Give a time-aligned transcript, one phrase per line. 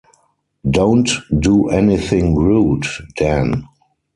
[0.67, 3.65] Don't do anything rude, Dan.